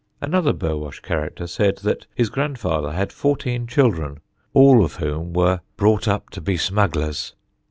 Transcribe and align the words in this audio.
Another 0.19 0.51
Burwash 0.51 0.99
character 1.03 1.45
said 1.45 1.77
that 1.83 2.07
his 2.15 2.31
grandfather 2.31 2.93
had 2.93 3.13
fourteen 3.13 3.67
children, 3.67 4.19
all 4.51 4.83
of 4.83 4.95
whom 4.95 5.31
were 5.31 5.59
"brought 5.77 6.07
up 6.07 6.31
to 6.31 6.41
be 6.41 6.57
smugglers." 6.57 7.35